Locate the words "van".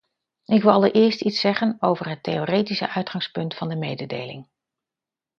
3.55-3.69